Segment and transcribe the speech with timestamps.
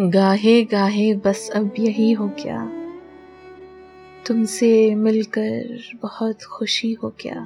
[0.00, 2.72] गाहे गाहे, बस अब यही हो क्या
[4.26, 7.40] तुमसे मिलकर बहुत खुशी हो क्या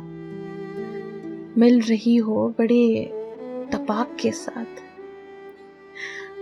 [1.59, 3.05] मिल रही हो बड़े
[3.73, 4.67] तपाक के साथ।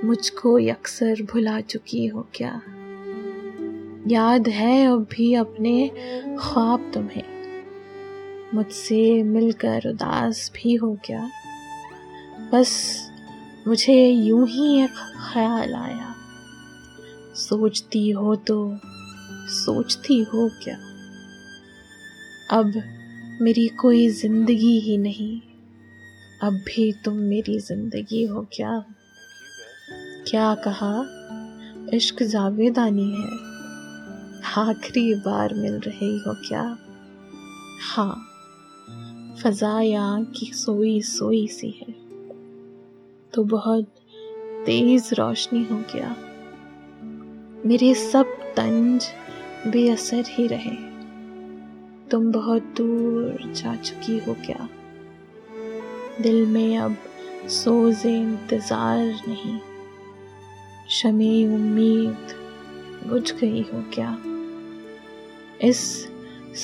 [0.04, 2.62] मुझको अक्सर भुला चुकी हो क्या?
[4.06, 5.90] याद है अब भी अपने
[6.40, 7.24] ख्वाब तुम्हें।
[8.54, 11.30] मुझसे मिलकर उदास भी हो क्या
[12.52, 13.09] बस
[13.68, 14.94] मुझे यूँ ही एक
[15.32, 16.14] ख्याल आया।
[17.34, 18.78] सोचती हो तो
[19.48, 20.76] सोचती हो क्या?
[22.58, 22.82] अब
[23.42, 25.40] मेरी कोई ज़िंदगी ही नहीं।
[26.42, 28.84] अब भी तुम मेरी ज़िंदगी हो क्या?
[30.30, 31.06] क्या कहा?
[31.94, 33.50] इश्क जावेदानी है।
[34.58, 36.78] आखिरी बार मिल रही हो क्या?
[37.82, 38.26] हाँ
[39.42, 42.09] फजाया की सोई सोई सी है।
[43.34, 43.84] तो बहुत
[44.66, 46.16] तेज रोशनी हो गया।
[47.66, 49.06] मेरे सब तंज
[49.66, 50.76] बेअसर ही रहे।
[52.10, 54.68] तुम बहुत दूर जा चुकी हो क्या?
[56.20, 56.96] दिल में अब
[57.48, 59.58] सोज इंतज़ार नहीं।
[60.90, 62.34] शमी उम्मीद
[63.06, 64.18] बुझ गई हो क्या?
[65.68, 66.08] इस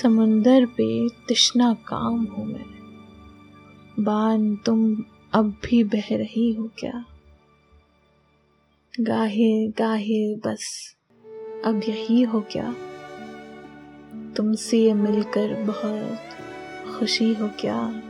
[0.03, 7.05] समुंदर पे तिश्ना काम हूँ मैं। बान तुम अब भी बह रही हो क्या?
[9.01, 10.97] गाहे गाहे, बस।
[11.65, 12.77] अब यही हो क्या?
[14.37, 16.19] तुमसे मिलकर बहुत
[16.99, 18.03] खुशी हो क्या?